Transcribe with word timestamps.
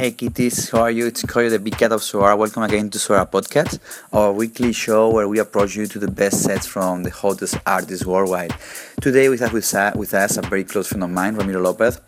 Hey 0.00 0.12
kitties, 0.12 0.70
how 0.70 0.82
are 0.82 0.92
you? 0.92 1.08
It's 1.08 1.24
Coyu, 1.24 1.50
the 1.50 1.58
big 1.58 1.76
cat 1.76 1.90
of 1.90 2.02
Suara. 2.02 2.38
Welcome 2.38 2.62
again 2.62 2.88
to 2.90 2.98
Suara 2.98 3.28
Podcast, 3.28 3.80
our 4.12 4.32
weekly 4.32 4.72
show 4.72 5.10
where 5.10 5.26
we 5.26 5.40
approach 5.40 5.74
you 5.74 5.88
to 5.88 5.98
the 5.98 6.06
best 6.06 6.44
sets 6.44 6.68
from 6.68 7.02
the 7.02 7.10
hottest 7.10 7.58
artists 7.66 8.06
worldwide. 8.06 8.54
Today 9.00 9.28
we 9.28 9.36
have 9.38 9.52
with, 9.52 9.74
with 9.96 10.14
us 10.14 10.36
a 10.36 10.42
very 10.42 10.62
close 10.62 10.86
friend 10.86 11.02
of 11.02 11.10
mine, 11.10 11.34
Ramiro 11.34 11.62
Lopez. 11.62 12.00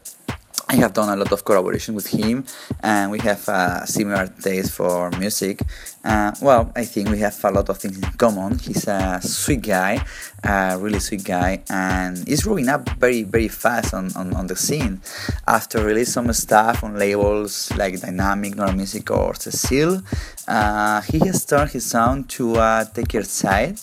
I 0.71 0.77
have 0.77 0.93
done 0.93 1.09
a 1.09 1.17
lot 1.17 1.33
of 1.33 1.45
collaboration 1.45 1.97
with 1.97 2.07
him, 2.07 2.45
and 2.79 3.11
we 3.11 3.19
have 3.19 3.49
a 3.49 3.83
similar 3.89 4.29
taste 4.29 4.71
for 4.71 5.11
music. 5.19 5.63
Uh, 6.05 6.31
well, 6.41 6.71
I 6.77 6.85
think 6.85 7.09
we 7.09 7.19
have 7.19 7.37
a 7.43 7.51
lot 7.51 7.69
of 7.69 7.79
things 7.79 7.99
in 7.99 8.05
common. 8.13 8.57
He's 8.57 8.87
a 8.87 9.19
sweet 9.21 9.63
guy, 9.63 10.05
a 10.45 10.79
really 10.79 11.01
sweet 11.01 11.25
guy, 11.25 11.65
and 11.69 12.17
he's 12.25 12.45
growing 12.45 12.69
up 12.69 12.89
very, 13.01 13.25
very 13.25 13.49
fast 13.49 13.93
on, 13.95 14.15
on, 14.15 14.33
on 14.35 14.47
the 14.47 14.55
scene. 14.55 15.01
After 15.49 15.85
releasing 15.85 16.13
some 16.13 16.33
stuff 16.33 16.85
on 16.85 16.97
labels 16.97 17.73
like 17.77 17.95
Diynamic, 17.95 18.55
Nora 18.55 18.73
Music, 18.73 19.11
or 19.11 19.35
Cecille, 19.35 20.05
uh, 20.47 21.01
he 21.01 21.19
has 21.19 21.45
turned 21.45 21.71
his 21.71 21.85
sound 21.85 22.29
to 22.31 22.55
a 22.55 22.87
techier 22.95 23.25
side 23.25 23.77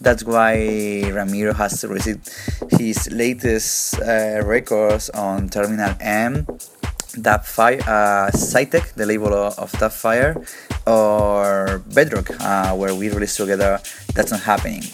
that's 0.00 0.24
why 0.24 1.10
Ramiro 1.10 1.52
has 1.54 1.84
released 1.84 2.30
his 2.70 3.10
latest 3.10 4.00
uh, 4.00 4.42
records 4.44 5.10
on 5.10 5.48
Terminal 5.48 5.94
M, 6.00 6.46
Dubfire, 7.16 7.82
uh, 7.86 8.30
SCI+TEC, 8.32 8.94
the 8.94 9.06
label 9.06 9.34
of 9.34 9.72
Dubfire, 9.72 10.46
or 10.86 11.82
Bedrock, 11.92 12.30
uh, 12.40 12.74
where 12.74 12.94
we 12.94 13.10
released 13.10 13.36
together 13.36 13.80
That's 14.14 14.30
Not 14.30 14.40
Happening. 14.40 14.84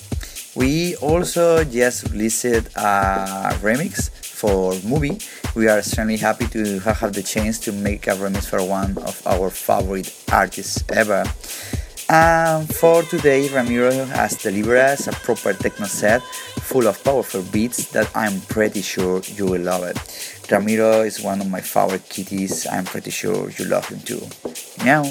We 0.56 0.94
also 0.96 1.64
just 1.64 2.10
released 2.12 2.44
a 2.44 3.58
remix 3.60 4.08
for 4.10 4.74
movie. 4.86 5.18
We 5.54 5.68
are 5.68 5.78
extremely 5.78 6.16
happy 6.16 6.46
to 6.48 6.78
have 6.80 7.12
the 7.12 7.22
chance 7.22 7.58
to 7.60 7.72
make 7.72 8.06
a 8.06 8.10
remix 8.10 8.46
for 8.46 8.62
one 8.62 8.96
of 8.98 9.20
our 9.26 9.50
favorite 9.50 10.14
artists 10.32 10.84
ever. 10.90 11.24
And 12.08 12.72
for 12.72 13.02
today, 13.02 13.48
Ramiro 13.48 14.04
has 14.04 14.36
delivered 14.36 14.78
us 14.78 15.06
a 15.06 15.12
proper 15.12 15.54
techno 15.54 15.86
set 15.86 16.22
full 16.22 16.86
of 16.86 17.02
powerful 17.02 17.42
beats 17.42 17.90
that 17.92 18.10
I'm 18.14 18.40
pretty 18.42 18.82
sure 18.82 19.22
you 19.24 19.46
will 19.46 19.62
love 19.62 19.84
it. 19.84 19.98
Ramiro 20.50 21.02
is 21.02 21.20
one 21.20 21.40
of 21.40 21.50
my 21.50 21.60
favorite 21.60 22.08
kitties. 22.08 22.66
I'm 22.66 22.84
pretty 22.84 23.10
sure 23.10 23.50
you 23.50 23.64
love 23.66 23.88
him 23.88 24.00
too. 24.00 24.20
Meow. 24.84 25.04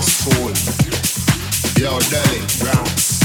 first 0.00 0.22
school. 0.22 0.52
Yo, 1.80 1.98
Delhi, 2.10 2.40
Browns. 2.62 3.18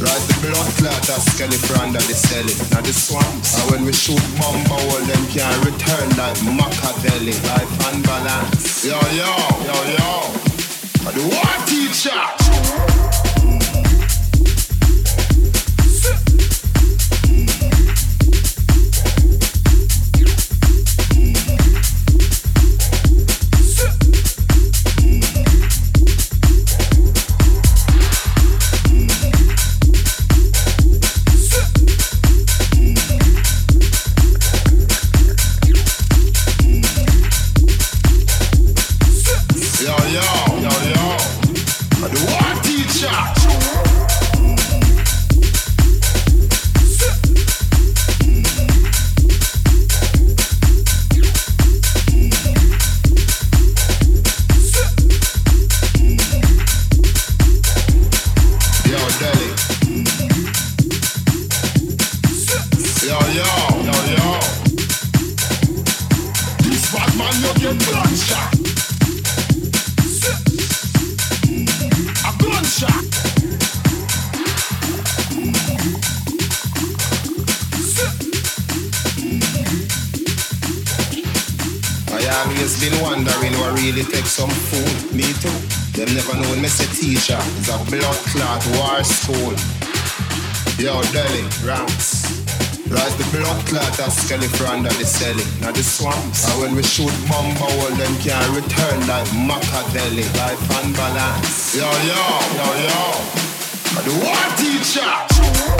Right 0.00 0.22
the 0.26 0.48
blood 0.48 0.70
clot 0.78 1.08
of 1.10 1.22
skeleton 1.22 1.76
under 1.80 2.00
selling. 2.00 2.56
Now 2.70 2.80
the 2.80 2.92
swamps. 2.92 3.60
And 3.60 3.70
when 3.70 3.84
we 3.84 3.92
shoot 3.92 4.22
bomb 4.38 4.64
all 4.72 5.00
them 5.06 5.24
can 5.28 5.54
return 5.60 6.08
like 6.16 6.38
Machiavelli. 6.42 7.32
Life 7.32 7.92
and 7.92 8.02
balance. 8.04 8.84
Yo, 8.84 8.98
yo, 9.14 9.30
yo, 9.68 9.76
yo. 9.94 10.10
But 11.04 11.14
The 11.14 11.22
war 11.30 11.56
teacher. 11.66 13.09
been 82.80 83.02
wondering 83.02 83.52
who 83.52 83.64
really 83.76 84.02
take 84.04 84.24
some 84.24 84.48
food. 84.48 85.12
Me 85.12 85.28
too. 85.44 85.52
Them 85.92 86.08
never 86.16 86.32
know 86.40 86.48
when 86.48 86.64
Mr. 86.64 86.88
teacher 86.88 87.36
is 87.60 87.68
a 87.68 87.76
blood 87.92 88.16
clot 88.32 88.62
war 88.72 89.04
school. 89.04 89.52
Yo, 90.80 90.96
Delhi, 91.12 91.44
rants. 91.60 92.24
Like 92.88 93.12
the 93.20 93.28
blood 93.36 93.60
clot 93.68 93.98
a 94.00 94.10
skeleton 94.10 94.66
under 94.66 94.88
the 94.96 95.04
celly, 95.04 95.44
not 95.60 95.74
the 95.74 95.82
swamps. 95.82 96.48
And 96.48 96.60
when 96.62 96.74
we 96.74 96.82
shoot 96.82 97.12
bomb 97.28 97.52
all 97.60 97.90
them 98.00 98.16
can 98.24 98.48
return 98.56 99.06
like 99.06 99.28
Machiavelli, 99.36 100.24
like 100.40 100.58
balance. 100.96 101.76
Yo, 101.76 101.84
yo, 101.84 102.22
yo, 102.56 102.68
yo. 102.88 103.40
The 104.00 104.14
war 104.24 104.46
teacher. 104.56 105.79